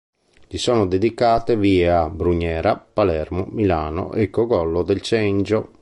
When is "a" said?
1.91-2.09